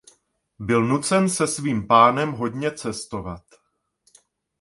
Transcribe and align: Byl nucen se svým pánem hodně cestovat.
Byl 0.59 0.85
nucen 0.87 1.29
se 1.29 1.47
svým 1.47 1.87
pánem 1.87 2.31
hodně 2.31 2.71
cestovat. 2.71 3.43